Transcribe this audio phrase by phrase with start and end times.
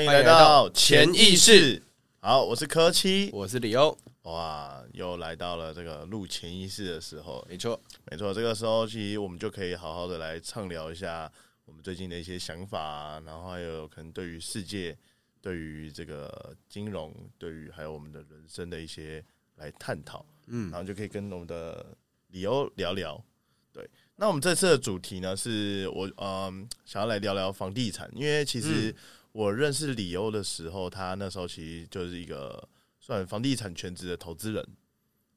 [0.00, 1.82] 欢迎来到潜意识。
[2.20, 3.94] 好，我是柯七，我是李欧。
[4.22, 7.46] 哇，又来到了这个录潜意识的时候。
[7.46, 7.78] 没错，
[8.10, 11.30] 没错，这个时候其实我们就可以好好的来畅聊一下
[11.66, 14.96] 我们最近的一些想法，然后还有可能对于世界、
[15.42, 19.22] 对于这个金融、对于还有我们的人生的一些
[19.56, 20.24] 来探讨。
[20.46, 21.84] 嗯，然后就可以跟我们的
[22.28, 23.22] 李欧聊聊。
[23.70, 28.94] 对，那我们这次的主题呢，是我嗯想要来聊聊房地产，因为其实
[29.32, 34.68] 我认识李欧的时候，他那时候其实就是一个算房地产全职的投资人。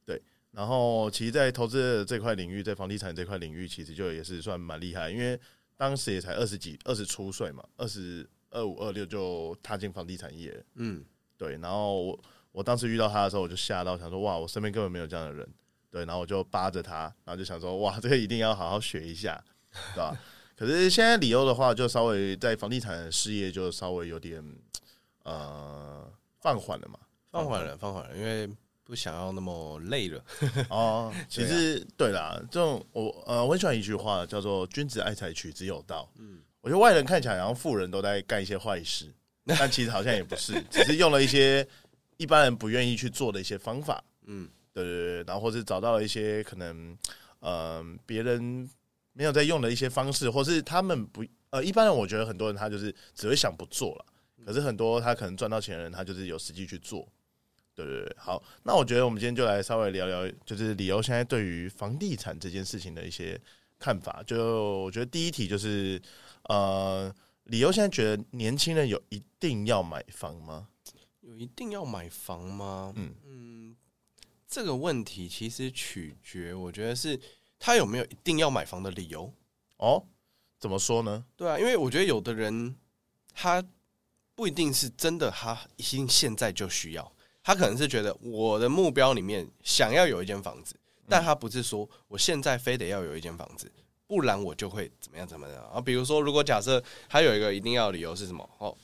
[0.06, 0.22] 对，
[0.52, 5.40] 然后其实，在投资这块领域，在房地产这块领域，其实就也是算蛮厉害，因为
[5.78, 10.64] 当时也才二十几、二十出岁嘛，二十二五、二六就踏进房地产业。
[10.76, 11.04] 嗯，
[11.38, 12.20] 对，然后我
[12.52, 15.48] 我当时遇到他的时候，我就吓到，想说哇，我身边根本没有这样的人。
[15.92, 19.40] 对，然后我就扒着他，然后就想说，哇，这个一定要好好学一下，
[19.94, 20.18] 对吧？
[20.66, 24.42] 可是现在理由的话，就稍微在房地产事业就稍微有点
[25.24, 26.98] 呃放缓了嘛，
[27.30, 28.50] 放缓了，放缓了，因为
[28.86, 30.24] 不想要那么累了。
[30.70, 36.10] 哦， 其实对啦，这种我呃我很喜欢一句话，叫做“君子爱财，取之有道”。
[36.18, 39.14] 嗯，我觉得外人看起来好像富人都在干一些坏事，
[39.46, 41.68] 但其实好像也不是，只是用了一些
[42.18, 44.04] 一般人不愿意去做的一些方法。
[44.26, 44.50] 嗯。
[44.74, 46.98] 对对对，然后或是找到了一些可能，
[47.42, 48.68] 呃，别人
[49.14, 54.06] 没有在用的一些方式，或是他们不呃，一般人我觉得很多人他就是只会想不做了，
[54.46, 57.08] 可是很多他可能赚到钱的人，他就是有实际去做。
[57.76, 63.40] 对对对，好，那我觉得我们今天就来稍微聊聊，就是理由现在对于房地产这件事情的一些
[63.80, 64.22] 看法。
[64.28, 66.00] 就我觉得第一题就是，
[66.44, 67.12] 呃，
[67.46, 70.68] 理由现在觉得年轻人有一定要买房吗？
[71.22, 72.94] 有一定要买房吗？
[72.96, 73.76] 嗯嗯。
[74.48, 77.20] 这个问题其实取决，我觉得是
[77.66, 79.34] 他有没有一定要买房的理由
[79.78, 80.04] 哦？
[80.60, 81.24] 怎么说呢？
[81.38, 82.76] 对啊，因为我觉得有的人
[83.34, 83.64] 他
[84.36, 87.10] 不一定是真的，他一定现在就需要，
[87.42, 90.76] 他可能是觉得我的目标里面想要有一间房子，
[91.08, 93.72] 但他不是说我现在非得要有一间房子，
[94.08, 95.80] 不然我就会怎么样怎么样啊？
[95.80, 98.78] 比如说，如果假设他有一个一定要理由是什么哦？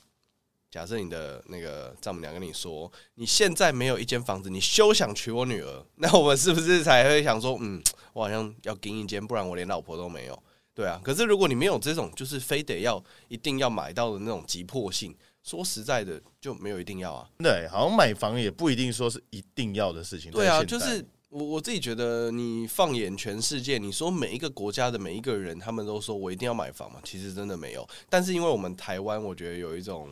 [0.72, 7.82] 假设你的那个丈母娘跟你说，你现在没有一间房子，你休想娶我女儿， 那我们是不是才会想说，嗯，
[8.14, 10.44] 我好像要给一间，不然我连老婆都没有。
[10.76, 17.28] 对啊，可是如果你没有这种，就是非得要一定要买到的那种急迫性，说实在的，就没有一定要啊。
[17.40, 20.32] 对，好像买房也不一定说是一定要的事情。
[20.32, 27.86] 对啊，就是我我自己觉得，你放眼全世界，你说每一个国家的每一个人，他们都说我一定要买房嘛，其实真的没有。
[28.08, 30.08] 但是因为我们台湾，我觉得有一种。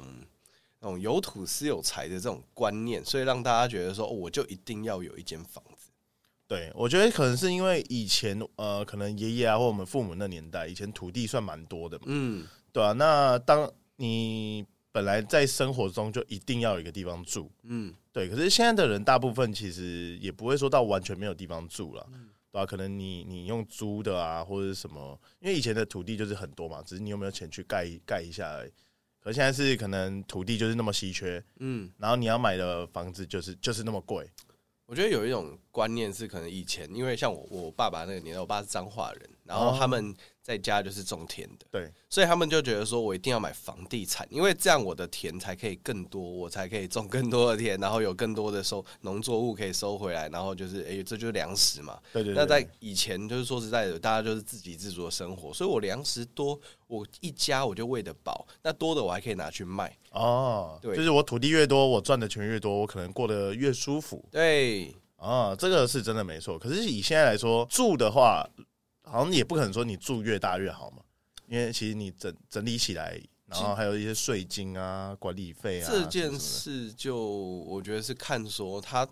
[0.80, 5.90] 那种有土私有财的这种观念，所以让大家觉得说，我就一定要有一间房子。
[6.48, 12.06] 对，我觉得可能是因为以前呃，可能爷爷啊或我们父母那年代，以前土地算蛮多的嘛。
[12.08, 12.94] 嗯，对啊。
[12.94, 18.30] 那当你本来在生活中就一定要有一个地方住，嗯，对。
[18.30, 22.08] 可是现在的人大部分其实也不会说到完全没有地方住了，
[22.50, 22.66] 对吧？
[22.66, 28.50] 可能你你用租的啊，或者什么，因为以前的土地就是很多嘛，只是你有没有钱去盖盖一下。
[28.54, 28.72] 而
[29.32, 34.30] 现在是可能土地就是那么稀缺，嗯，然后你要买的房子就是就是那么贵。
[34.86, 40.16] 我觉得有一种观念是，可能以前因为像我我爸爸那个年代，我爸是彰化人，然后他们。
[40.48, 52.00] 在家就是种田的，对，所以他们就觉得说，我一定要买房地产，因为这样我的田才可以更多，我才可以种更多的田，然后有更多的收农作物可以收回来，然后就是哎，这就是粮食嘛。
[52.14, 52.34] 对对。
[52.34, 59.94] 那在以前就是说实在的，大家就是自给自足的生活，所以我粮食多，我一家我就喂得饱，那多的我还可以拿去卖。
[60.12, 64.24] 哦，对，就是我土地越多，我赚的钱越多，我可能过得越舒服。
[64.32, 66.58] 对，啊，这个是真的没错。
[66.58, 68.50] 可是以现在来说，住的话。
[69.10, 70.98] 好像也不可能说你住越大越好嘛，
[71.48, 75.90] 因为其实你整整理起来，然后还有一些税金啊、管理费啊。
[75.92, 79.08] 这件事就我觉得是看说他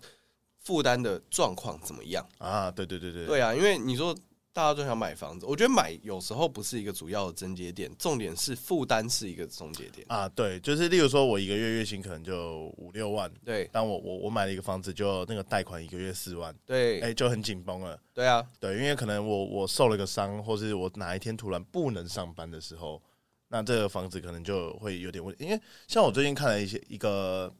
[0.60, 2.70] 负担的状况怎么样啊？
[2.70, 4.16] 对对对对，对啊，因为你说。
[4.56, 10.26] 大家都想买房子，我觉得买有时候不是一个主要的症结点，重点是负担是一个终结点啊。
[10.30, 18.00] 对，就是例如说，我一个月月薪可能就五六万，对，但我我我买了一个房子，就那个贷款一个月四万，对，哎，就很紧绷了。
[18.14, 23.02] 对啊，对，因为可能我我受了个伤，或是我哪一天突然不能上班的时候，
[23.48, 25.44] 那这个房子可能就会有点问题。
[25.44, 27.52] 因为像我最近看了一些一个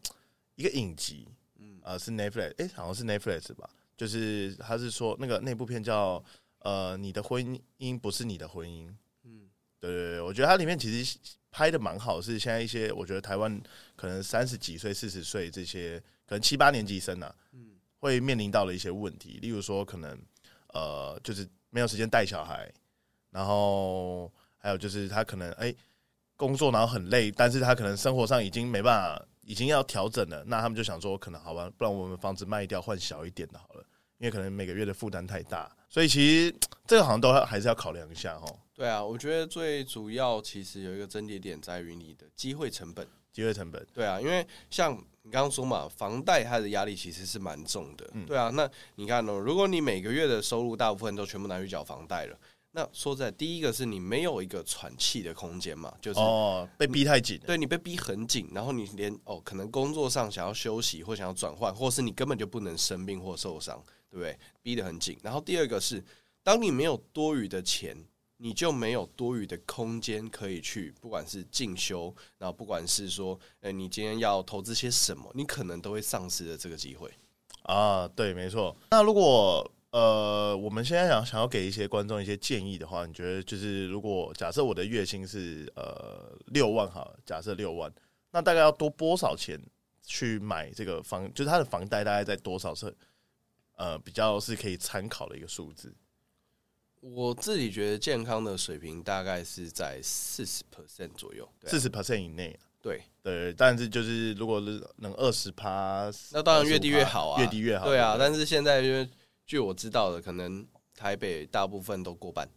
[0.54, 1.28] 一个影集，
[1.58, 6.24] 嗯，呃，是 Netflix，哎，好像是 Netflix 吧，就是他是说那个那部片叫。
[6.66, 8.92] 呃，你的婚姻不是你的婚姻，
[9.22, 9.48] 嗯，
[9.78, 11.16] 对对对，我觉得它里面其实
[11.48, 13.60] 拍的蛮好，是现在一些我觉得台湾
[13.94, 20.18] 可能三十几岁、四十岁这些可能七八年级生啊，嗯，会面临到的一些问题，例如说可能
[20.74, 22.68] 呃，就是没有时间带小孩，
[23.30, 24.28] 然后
[24.58, 25.72] 还有就是他可能哎，
[26.34, 33.86] 工作然后很累，但是他可能生活上已经没办法，已经要调整了，那他们就想说，可能好吧，不然我们房子卖掉换小一点的好了，
[34.18, 36.54] 因为可能每个月的负担太大，所以其实
[36.86, 38.46] 这个好像都还是要考量一下哈。
[38.74, 43.06] 对啊，我觉得最主要其实有一个症结点在于你的机会成本。
[43.32, 48.10] 机会成本，对啊，因为像你刚刚说嘛，房贷它的压力其实是蛮重的。
[48.26, 52.38] 对啊，那你看哦，如果你每个月的收入大部分都全部拿去缴房贷了，
[52.70, 63.78] 那说在第一个是你没有一个喘气的空间嘛，就是哦被逼太紧，对你被逼很紧，然后你连哦可能工作上想要休息或想要转换，或是你根本就不能生病或受伤，
[64.16, 64.38] 对不对？
[64.62, 65.18] 逼得很紧。
[65.22, 66.02] 然后第二个是，
[66.42, 67.96] 当你没有多余的钱。
[68.38, 77.10] 你就没有多余的空间可以去，不管是进修，然后不管是说，呃，你今天要投资些什么，你可能都会丧失了这个机会。
[77.62, 78.76] 啊，对，没错。
[78.90, 87.90] 那如果呃，我们现在想想要给一些观众一些建议的话，你觉得就是如果假设我的月薪是呃六万哈，假设六万，
[88.32, 89.58] 那大概要多多少钱
[90.02, 91.32] 去买这个房？
[91.32, 92.94] 就是他的房贷大概在多少是
[93.76, 95.94] 呃比较是可以参考的一个数字？
[97.00, 102.58] 我自己觉得健康的水平大概是在四十 percent 左右，四十 percent 以内。
[102.82, 107.84] 对对，但是就是如果是能二十趴，那当然越低越好啊，越低越好。
[107.86, 109.08] 对啊，但是现在因为
[109.44, 110.64] 据我知道的，可能
[110.94, 112.48] 台北大部分都过半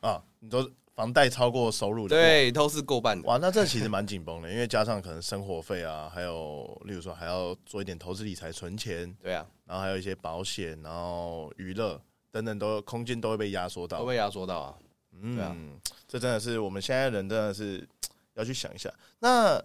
[0.00, 3.22] 啊，你都房贷超过收入的，对，都是过半。
[3.22, 12.00] 哇，那这其实蛮紧绷的，因为加上可能生活费啊，还有例如说还要做一点投资理财存钱，对啊，然后还有一些保险，然后娱乐。
[12.30, 14.74] 等等，都空间都会被压缩到，都被压缩到啊！
[15.12, 17.88] 嗯，这真的是我们现在人真的是
[18.34, 18.92] 要去想一下。
[19.20, 19.60] 那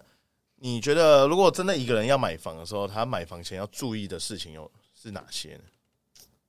[0.56, 5.64] 你觉得，如果真的一个人要买房的时候，他买房前要注意的事情有是哪些呢？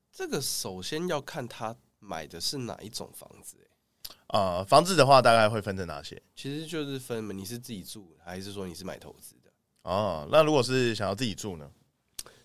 [0.10, 3.58] 这个首先要看他买的是哪一种房子。
[4.36, 6.22] 啊，房子的话大概会分成哪些？
[6.36, 9.52] 其实就是分你是自己住还是说你是买投资的？
[9.84, 11.70] 哦，那如果是想要自己住呢？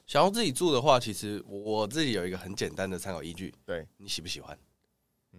[0.06, 3.52] 想要自己住的话，其实我自己有一个很简单的参考依据。
[3.64, 4.56] 对你喜不喜欢？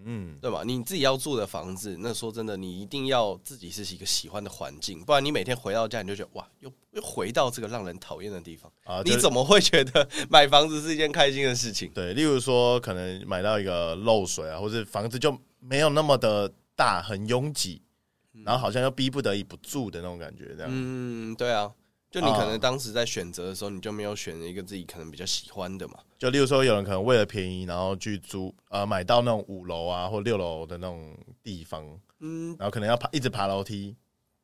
[0.05, 0.63] 嗯，对吧？
[0.65, 9.01] 你自己要住的房子，那说真的，你一定要自己是一个喜欢的环境，不然你每天回到家，你就觉得哇，又又回到这个让人讨厌的地方啊！
[9.03, 11.91] 你怎么会觉得买房子是一件开心的事情？
[11.93, 17.81] 对，例如说，可能买到一个漏水啊，或者房子就没有那么的大，很拥挤，
[18.43, 20.69] 然后好像又逼不得已不住的那种感觉，这样。
[20.69, 21.71] 嗯，对啊。
[22.09, 25.93] 就你可能当时在选择的时候，你就没有选一个自己可能比较喜欢的嘛？
[26.19, 31.85] 就例如说，有人可能为了便宜，然后去租呃买到那种五楼啊或六楼的那种地方，
[32.19, 33.95] 嗯，然后可能要爬一直爬楼梯。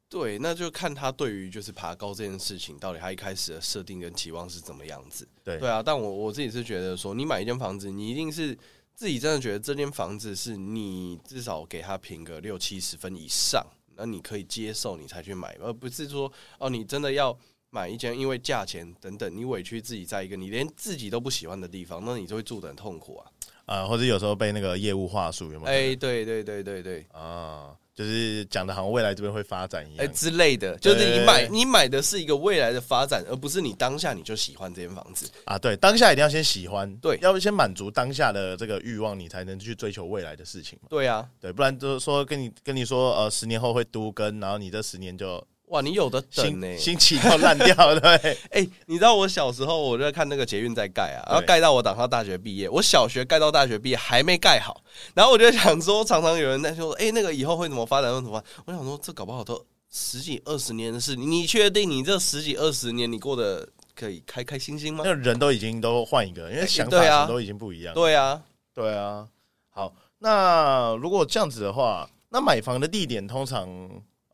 [0.08, 5.28] 对，那就看他对于就是爬高这件事情，到底他一开始的设定跟期望是怎么样子。
[5.44, 8.58] 对对啊，但我我自己是觉得说，你买一间房子，你一定是
[8.98, 13.66] 自己真的觉得这间房子是你至少给他评个六七十分以上，
[13.96, 17.38] 那你可以接受，你才去买，而不是说哦，你真的要。
[17.70, 23.32] 买一间，因为价钱等等，你委屈自己在一个你连自己都不喜欢的地方，那你就会住的很痛苦啊！
[23.66, 25.72] 啊，或者有时候被那个业务话术有没有？
[25.72, 35.58] 哎，对对对对对，啊，就是讲的好像未来这边会发展一样，哎之类的，就是你买你买的是一个未来的发展，而不是你当下你就喜欢这间房子啊。
[35.58, 40.88] 对，当下一定要先喜欢，对，要先满足当下的这个欲望，你才能去追求未来的事情嘛。
[40.92, 45.44] 对啊，对，不然就是说跟你跟你说，呃，十年后会都跟，然后你这十年就。
[45.68, 48.38] 哇，你有的等呢，心情要烂掉，对。
[48.52, 54.82] 哎，你知道我小时候我就在看那个捷运在盖啊，然后盖到我等到大学毕业，我小学盖到大学毕业还没盖好，
[55.14, 58.42] 然后我就想说，常常有人在说，哎，那个以后会怎么发展，会怎么？
[58.66, 65.04] 我想说，这搞不好都十几二十年的事，你确定你这十几二十年你过得可以开开心心吗？
[65.06, 67.94] 那人都已经都换一个，因为想法都已经不一样。
[67.94, 68.42] 对啊，
[68.74, 69.28] 对啊。
[69.70, 73.68] 好，那如果这样子的话，那买房的地点通常。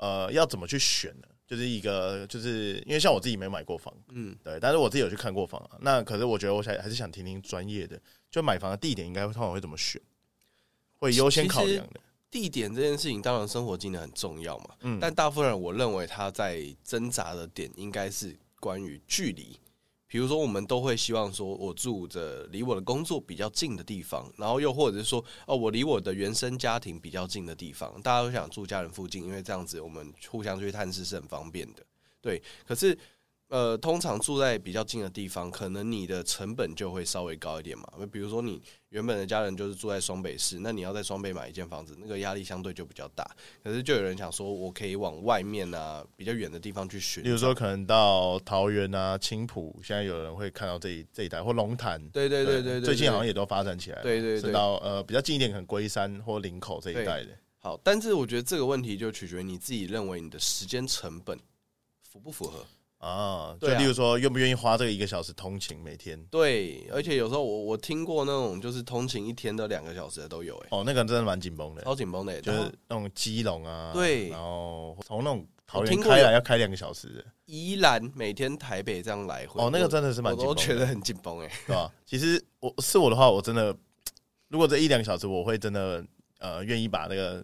[0.04, 1.28] 呃，要怎么去选呢？
[1.48, 5.78] 就是一个，就是因为像我自己没买过房，嗯，对，但是我自己有去看过房啊。
[5.80, 7.98] 那可是我觉得，我想还是想听听专业的，
[8.30, 10.02] 就买房的地点应该会通常会怎么选，
[11.00, 12.02] 会优先考量的。
[12.30, 19.58] 地点这件事情，当然生活技能很重要嘛，嗯，但大部分人我认为他在挣扎的点应该是关于距离。
[20.14, 31.84] 比如说，我们都会希望说，我住着离我的工作比较近的地方，然后又或者是说，哦，我离我的原生家庭比较近的地方，大家都想住家人附近，因为这样子我们互相去探视是很方便的。
[32.22, 32.96] 对，可是。
[33.54, 37.88] 呃，通常住在比较近的地方，可能你的成本就会稍微高一点嘛。
[38.12, 43.24] 比如说，你原本的家人就是住在双北市，那你要在双北买一间房子，那个压力相对就比较大。
[43.64, 47.22] 可是，就有人想说，我可以往外面啊，比较远的地方去选。
[47.22, 52.04] 比如说，可能到桃园啊、青浦，现在有人会看到这一这一带，或龙潭。
[52.10, 54.02] 对对对对对，最近好像也都发展起来。
[54.02, 57.30] 对对对，到呃比较近一点，可能龟山或林口这一带的。
[57.60, 61.38] 好，但是我觉得这个问题就取决于你自己认为你的时间成本
[62.02, 62.66] 符不符合。
[63.04, 66.18] 啊，就例如说愿不愿意花这个一个小时通勤每天？
[66.32, 81.52] 对，而且有时候我我听过那种就是通勤一天都两个小时的都有、欸，哦，那个真的蛮紧绷的，超紧绷的、欸，就是那种基隆啊，对然后从那种桃园开来要开两个小时的，宜兰每天台北这样来回，哦，那个真的是蛮我都觉得很紧绷哎。
[81.68, 81.92] 对吧？
[82.06, 83.76] 其实我是我的话，我真的
[84.48, 86.02] 如果这一两个小时，我会真的
[86.40, 87.44] 呃愿意把那个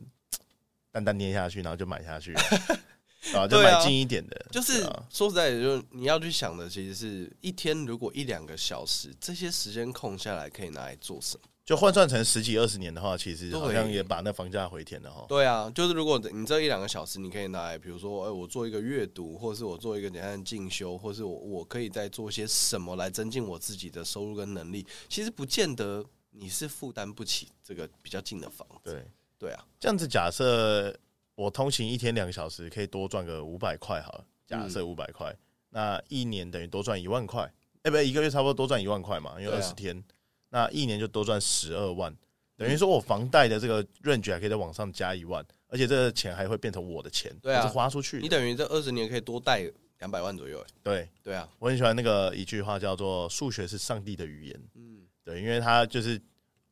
[0.91, 2.33] 蛋蛋捏下去，然后就买下去，
[3.33, 11.43] 啊，就买近一点的，就是啊说实在的，就是你要去想的，其实是一天如果一两个小时，这些时间空下来可以拿来做什么？
[11.65, 15.23] 就换算成十几二十年的话，其实好像也把那房价回填了哈。
[15.29, 24.83] 对啊，就是如果你这一两个小时，你可以拿来，比如说，哎、我做一个阅读，或是我做一个简单的进修，或是我我可以再做些什么来增进我自己的收入跟能力。
[25.07, 28.91] 其实不见得你是负担不起这个比较近的房子。
[28.91, 29.05] 对，
[29.37, 30.91] 对啊，这样子假设
[31.39, 34.25] 我通勤一天两个小时，可以多赚个五百块好了。
[34.45, 35.33] 假设五百块，
[35.69, 37.43] 那一年等于多赚一万块，
[37.83, 40.03] 哎、不对，一个月差不多多赚一万块嘛，因为二十天，
[40.49, 42.13] 那一年就多赚十二万，
[42.57, 48.19] 等于说我房贷的这个 range 还可以再往上加一万，而且这个钱还会变成我的钱，对啊是花出去。
[48.19, 49.63] 你等于这二十年可以多贷
[49.99, 50.59] 两百万左右。
[50.59, 56.19] 哎对对啊，我很喜欢那个一句话叫做“数学是上帝的语言”，嗯，对，因为它就是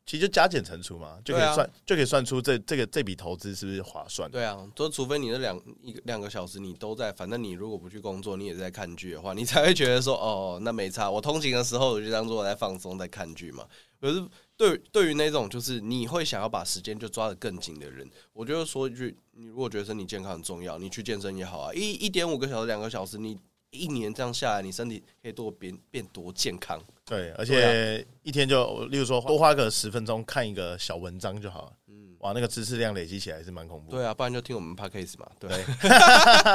[0.07, 4.31] 其实就加减乘除嘛，就可以算、就可以算出这这个这笔投资是不是划算。
[4.31, 11.11] 对啊，就除非你那两一个两个小时你都在，反正你如果不去工作，你也是在看剧的话，你才会觉得说，哦，那没差。
[11.11, 13.65] 我通勤的时候，我就当做我在放松，在看剧嘛。
[13.99, 23.37] 可是对对于那种就是你会想要把时间就抓得更紧的人，我就说一句，你如果觉得身体健康很重要，你去健身也好啊，一一点五个小时、两个小时，你
[23.77, 26.81] 一年这样下来，你身体可以多变变多健康。
[27.05, 31.71] 对，而啊且一天就，例如说多花个十分钟看一个小文章就好了。
[31.87, 33.97] 嗯，哇，那个知识量累积起来是蛮恐怖的。
[33.97, 35.27] 对啊，不然就听我们 podcast 嘛。
[35.39, 35.49] 对，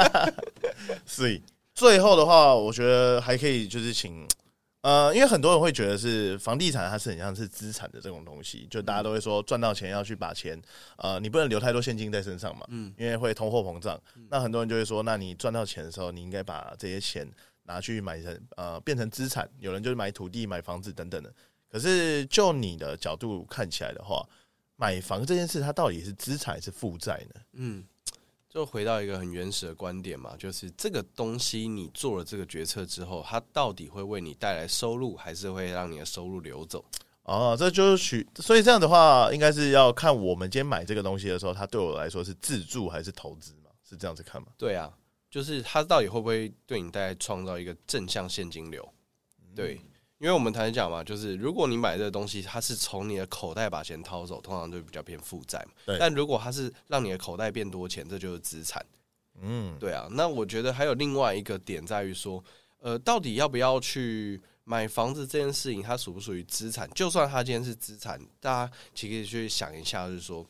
[1.05, 1.41] 所以
[1.73, 4.27] 最后的话，我觉得还可以就是请，
[4.83, 10.61] 呃，因为很多人会觉得是房地产它是很像是资产的这种东西，就大家都会说赚到钱要去把钱，
[10.97, 13.97] 呃，你不能留太多现金在身上嘛，嗯因为会通货膨胀。
[14.29, 17.25] 那很多人就会说，那你赚到钱的时候，你应该把这些钱
[17.63, 21.33] 拿去买成呃变成资产，有人就是买土地、买房子等等的。
[21.69, 24.21] 可是就你的角度看起来的话，
[24.75, 27.41] 买房这件事它到底是资产还是负债呢？
[27.53, 27.85] 嗯，
[28.53, 36.85] 就回到一个很原始的观点嘛，就是这个东西你做了这个决策之后，它到底会为你带来收入，还是会让你的收入流走？
[37.23, 43.71] 哦，这就是取，所以这样的话，应该是要看我们今天买这个东西的时候，它对我来说是自住还是投资嘛？
[43.83, 44.49] 是这样子看吗？
[44.55, 44.93] 对啊，
[45.31, 48.87] 就是它到底会不会对你带来创造一个正向现金流？
[49.55, 49.81] 对，
[50.23, 55.95] 因为我们常常讲嘛，就是如果你买这个东西，它是从你的口袋把钱掏走，通常就比较偏负债嘛。
[55.99, 58.81] 但如果它是让你的口袋变多钱，这就是资产。
[59.41, 62.41] 嗯，对啊，那我觉得还有另外一个点在于说，
[62.79, 66.89] 呃，到底要不要去买房子这件事情，它属不属于资产？
[66.91, 70.47] 就算它今天是资产，大家其实可以去想一下，就是说，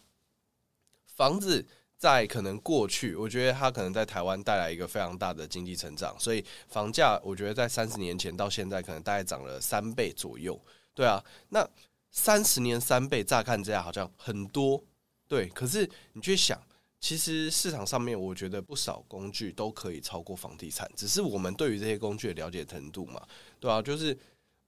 [1.16, 1.66] 房子
[2.04, 10.60] 在可能过去，我觉得它可能在台湾带来一个非常大的经济成长，所以房价我觉得在三十年前到现在，可能大概涨了三倍左右。
[10.94, 11.66] 对啊，那
[12.12, 14.84] 三十年三倍，乍看之下好像很多，
[15.30, 16.62] 对，可是你去想。
[17.00, 23.22] 其实市场上面，我觉得不少工具都可以超过房地产，只是我们对于这些工具的了解程度嘛，
[23.60, 24.18] 对啊，就是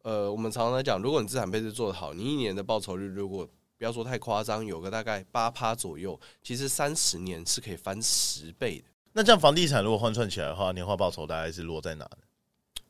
[0.04, 8.86] 呃，我们常常在讲，如果你资产配置做得好，你一年的报酬率如果不要说太夸张，有个大概八趴左右，其实三十年是可以翻十倍的。
[9.14, 12.18] 那这样房地产如果换算起来的话，年化报酬大概是落在哪呢？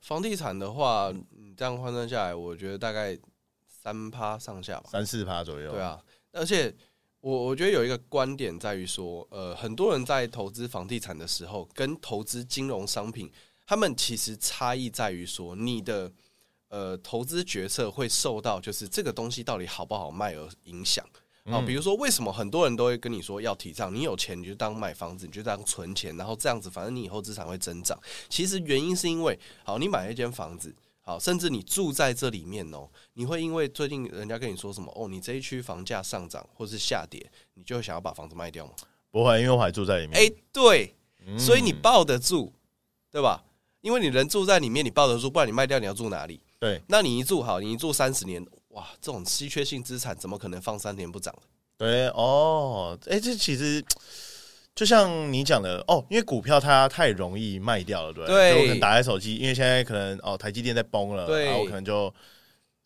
[0.02, 3.18] 房地产的话，你这样换算下来，我觉得大概
[3.68, 4.90] 三趴上下吧。
[4.92, 5.72] 三四趴左右。
[5.72, 6.00] 对，啊，
[6.32, 6.74] 而且
[7.22, 13.32] 我我觉得有一个观点在于说，呃，很多人在投资房地产的时候，跟投资金融商品，
[13.66, 16.12] 他们其实差异在于说，你的
[16.76, 21.06] 呃投资决策会受到就是这个东西到底好不好卖而影响。
[21.50, 27.98] 好，嗯比如说为什么很多人都会跟你说要提倡，你有钱你就当买房子，你就当存钱，然后这样子，反正你以后资产会增长。
[28.28, 38.74] 其实原因是因为，好，你买了一间房子，好，甚至你住在这里面哦，你会因为最近人家跟你说什么哦，你这一区房价上涨或是下跌，你就会想要把房子卖掉吗？
[39.12, 40.18] 不会，因为我还住在里面。
[40.20, 40.94] 哎、对，
[41.26, 42.52] 嗯所以你抱得住，
[43.10, 43.44] 对吧？
[43.82, 46.42] 因为你人住在里面，你抱得住，不然你卖掉你要住哪里？
[46.60, 46.82] 对。
[46.88, 51.34] 那你一住好，你一住三十年，哇，这种稀缺性资产怎么可能放三年不涨？
[51.78, 53.84] 对哦，哎、这其实
[54.74, 58.52] 就像你讲的哦，因为股票它太容易卖掉了，对不对。
[58.52, 61.46] 就我可能打开手机，因为现在可能哦台积电在崩了，对。
[61.46, 62.14] 然后我可能就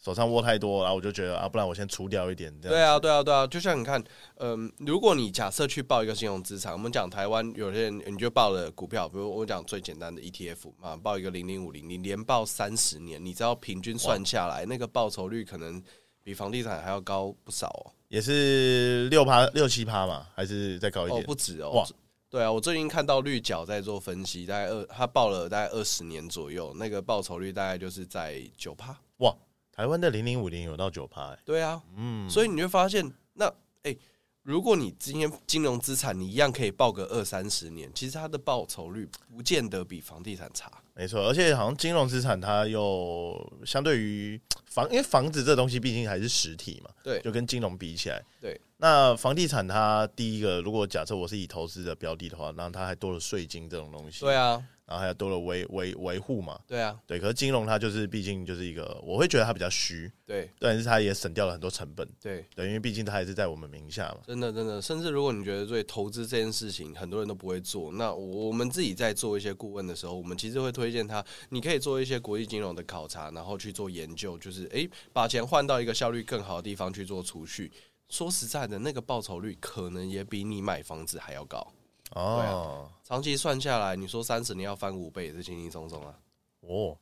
[0.03, 2.49] 手上握太多，然后我就觉得啊，不然我先除掉一点。
[2.61, 4.01] 这样对啊，对啊，对啊，就像你看，
[4.37, 15.83] 嗯，如果你假设去报一个金融资产，我们讲台湾有些人你就报了股票，比如我讲最简单的 ETF 嘛，报一个零零五零，你连报三十年，你知道平均算下来那个报酬率可能
[16.23, 17.91] 比房地产还要高不少哦。
[18.07, 21.25] 也是六趴六七趴嘛，还是再高一哦，点？
[21.25, 21.71] 不止哦。
[21.71, 21.85] 哇
[22.29, 28.95] 对啊，我最近看到绿角在做分析，大概二他报了大概二十年左右，那个报酬率大概就是在九趴。
[29.17, 29.35] 哇，
[29.79, 33.45] 台湾的零零五零有到九趴，欸对啊，嗯，所以你会发现，那
[33.83, 33.95] 哎、
[34.43, 40.69] 如果你今天金融资产你一样可以报个二三十年，其实它的报酬率不见得比房地产差。
[40.93, 48.59] 没错，而且好像金融资产它又相对于房，因为房子这东西毕竟还是实体嘛，对就跟金融比起来，对。
[48.81, 54.51] 那房地产它第一个，如果假设我是以投资的标的的话，那它还多了税金这种东西，对啊，
[54.85, 57.19] 然后还有多了维维维护嘛，对啊，对。
[57.19, 60.49] 可是金融它就是毕竟就是一个，我会觉得它比较虚，对。
[60.59, 77.69] 但是它也省掉了很多成本，对，对，因为毕竟它还是在我们名下嘛，真的真的，甚至如果你觉得对投资这件事情很多人都不会做，那我我们自己在做一些顾问的时候，我们其实会推荐他，你可以做一些国际金融的考察，然后去做研究，就是诶，把钱换到一个效率更好的地方去做储蓄。
[78.09, 81.65] 说实在的，那个报酬率可能也比你买房子还要高。
[82.11, 86.13] 哦，长期算下来，你说三十年要翻五倍也是轻轻松松啊。
[86.61, 86.97] 哦，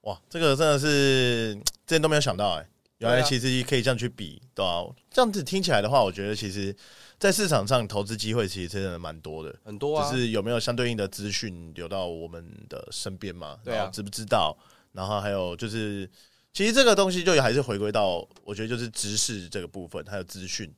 [0.00, 1.54] 哇，这个真的是
[1.86, 2.66] 之前都没有想到哎、
[2.98, 6.74] 原来其实可以这样去比，对吧、这样子听起来的话，我觉得其实，
[7.18, 13.58] 在市场上投资机会其实真的蛮多的，很多啊，只是有没有相对应的资讯流到我们的身边嘛？
[13.62, 14.56] 对啊知不知道？
[14.92, 16.10] 然后还有就是，
[16.58, 20.68] 其实这个东西就还是回归到，我觉得就是知识这个部分，还有资讯。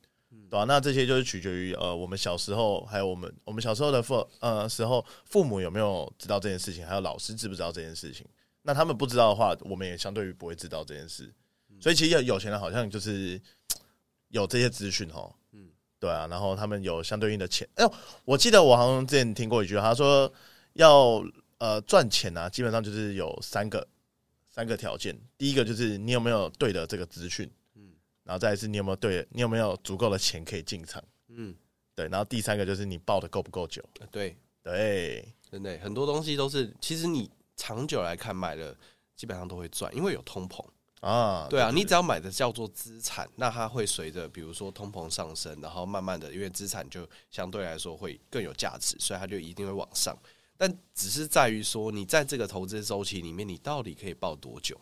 [0.47, 8.23] 对吧、那这些就是取决于呃，我们小时候，还有我们我们小时候的父呃时候，父母有没有知道这件事情，还有老师知不知道这件事情。
[8.61, 11.33] 那他们不知道的话，我们也相对于不会知道这件事。
[11.79, 13.41] 所以其实有有钱人好像就是
[14.27, 15.67] 有这些资讯哦，嗯，
[15.99, 17.67] 对啊，然后他们有相对应的钱。
[17.73, 17.91] 哎呦，
[18.23, 20.31] 我记得我好像之前听过一句话，他说
[20.73, 21.23] 要
[21.57, 23.87] 呃赚钱啊，基本上就是有三个
[24.51, 25.17] 三个条件。
[25.37, 31.55] 第一个就是你有没有对的这个资讯，嗯，然后再是你有没有对，你有没有足够的钱可以进场，嗯，
[31.95, 38.77] 对，然后第三个就是你报的够不够久，对，对，真的很多东西都是，其实你长久来看买了，
[39.15, 40.63] 基本上都会赚，因为有通膨。
[41.01, 50.15] 啊，对啊，你只要买的叫做资产，那它会随着比如说通膨上升，然后慢慢的，因为资产就相对来说会更有价值，所以它就一定会往上。
[50.61, 54.79] 但只是在于说，你在这个投资周期里面，你到底可以抱多久？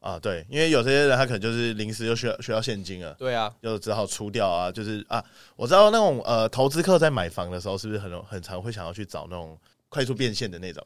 [0.00, 3.14] 啊，对，因为有些人他可能就是临时又需要需要现金了。
[3.14, 9.56] 对啊，就只好出掉啊，就是啊，我知道那种呃投资客在买房的时候，是不是很很常会想要去找那种
[9.88, 10.84] 快速变现的那种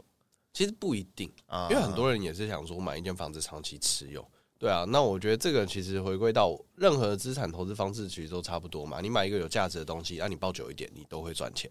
[0.53, 1.69] 其实不一定，啊？
[1.71, 4.23] 因为很多人也是想说买一间房子长期持有。
[4.59, 9.01] 对啊，那我觉得这个其实回归到任何资产投资方式，其实都差不多嘛。
[9.01, 11.71] 你买一个有价值的东西，那、你抱久一点，你都会赚钱。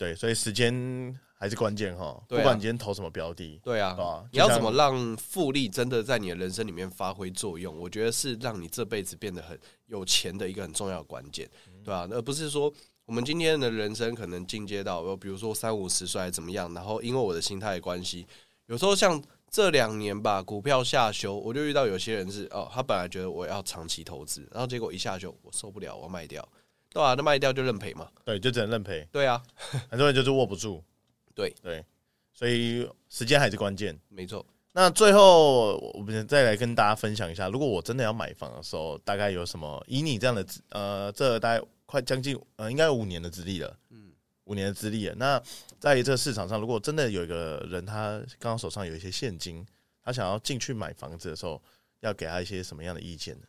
[0.00, 2.18] 对，所以时间还是关键哈。
[2.26, 7.78] 不管你今天投什么标的，对啊，你要怎么让复利真的在你的人生里面发挥作用？
[7.78, 11.46] 我觉得是让你这辈子变得很有钱的一个很重要的关键，
[11.84, 12.72] 对啊、而不是说
[13.04, 18.26] 我们今天的人生可能进阶到，呃比如说三五十岁怎么样，然后因为我的心态的关系，
[18.68, 26.48] 有时候像这两年吧，股票下修，我就遇到有些人是哦，他本来觉得我要长期投资，然后结果一下修，我受不了，我要卖掉，
[26.92, 29.06] 对啊，那卖掉就认赔嘛，对，就只能认赔。
[29.12, 29.42] 对啊，
[29.88, 30.82] 很多人就是握不住，
[31.34, 31.84] 对对，
[32.32, 33.96] 所以时间还是关键。
[34.08, 39.82] 没错，那最后，我们再来跟大家分享一下，如果我真的要买房的时候，大概有什么？
[39.86, 44.10] 以你这样的资呃，这大概快将近呃，应该有五年的资历了，嗯，
[44.44, 45.14] 五年的资历了。
[45.14, 45.40] 那
[45.78, 49.64] 在这个市场上，如果真的有一个人他刚好手上有一些现金，
[50.02, 51.62] 他想要进去买房子的时候，
[52.00, 53.46] 要给他一些什么样的意见呢？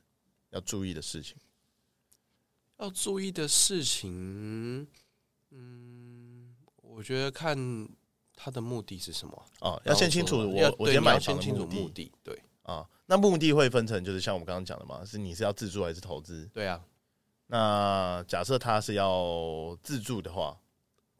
[0.51, 1.35] 要注意的事情。
[2.81, 4.87] 要注意的事情，
[5.51, 6.49] 嗯，
[6.81, 7.55] 我觉得看
[8.35, 9.45] 他的目的是什么。
[9.59, 12.83] 哦，要先清楚我我今天买清楚的目的目的，对啊。
[13.05, 16.49] 那目的会分成，就是像我们刚刚讲的嘛，是你是要自住还是投资？
[16.51, 16.81] 对啊。
[17.45, 20.57] 那假设他是要自住的话，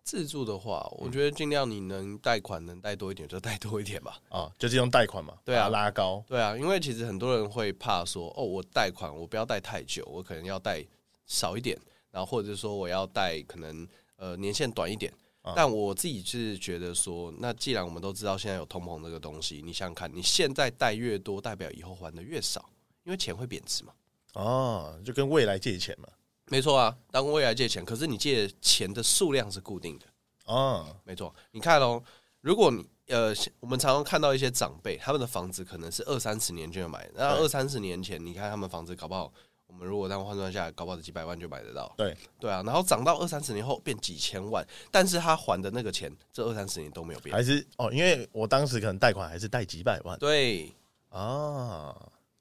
[0.02, 4.18] 自住的话，我觉得尽量你能贷款能贷多一点就贷多一点吧。
[4.30, 6.24] 啊，就是用贷款嘛，对啊拉高。
[6.28, 10.84] 对啊，因为其实很多人会怕说，哦，我贷款我不要贷太久，我可能要贷
[11.32, 11.80] 少一点，
[12.12, 15.12] 然后或者是说我要贷可能呃年限短一点。
[15.44, 22.70] 啊但我自己是觉得说，那既然我们都知道现在有通膨这个东西，你想想看，你现在贷越多，代表以后还的越少，
[23.04, 23.92] 因为钱会贬值嘛。
[24.34, 26.08] 哦，就跟未来借钱嘛。
[26.46, 30.06] 没错啊，当未来借钱，可是你借钱的数量是固定的。
[30.46, 32.04] 哦，没错，你看哦，
[32.42, 39.34] 如果你呃，我们常常看到一些长辈，他们的房子可能是二三十年就买，那二三十年前，你看他们房子搞不好，
[39.72, 41.92] 我们如果这样换算下来，搞不好几百万就买得到。
[41.98, 47.34] 对对啊，然后涨到二三十年后变几千万，但是他还的那个钱，这二三十年都没有变。
[47.34, 50.72] 还是哦，因为我当时可能贷款还是贷几百万对，
[51.10, 51.96] 啊。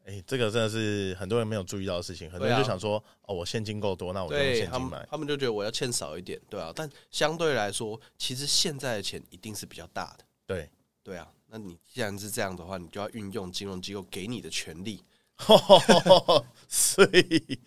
[0.07, 5.07] 哎、这个真的是很多人没有注意到的事情，很多人就想说，哦，我现金够多，那我就用现金买。
[5.09, 10.25] 他们就觉得我要欠少一点，对啊，但相对来说，其实现在的钱一定是比较大的。
[10.47, 10.69] 对，
[11.05, 15.01] 对啊，那你既然是这样的话，你就要运用金融机构给你的权利。
[16.69, 17.59] 所以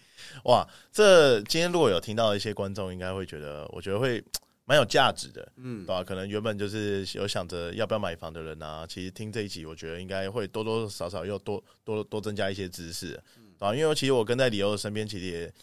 [0.45, 4.23] 哇，这今天如果有听到一些观众，应该会觉得，我觉得会
[4.65, 5.85] 蛮有价值的， 嗯。
[5.85, 15.53] 对，吧、可能原本就是有想着要不要买房的人啊，其实听这一集，我觉得应该会多多少少又多多多增加一些知识，对吧、因为其实我跟在李欧的身边，其实也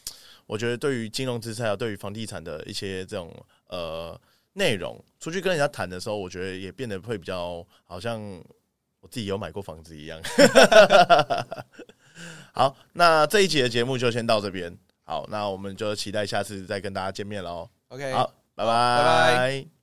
[0.46, 3.34] 我觉得对于金融资产还有对于房地产的一些这种
[3.68, 4.18] 呃
[4.54, 8.20] 内容，出去跟人家谈的时候，我觉得也变得会比较好像
[9.00, 10.20] 我自己有买过房子一样。
[12.52, 14.76] 好，那这一集的节目就先到这边。
[15.04, 17.68] 好，那我们就期待下次再跟大家见面喽。
[17.88, 19.79] OK，好，拜拜拜。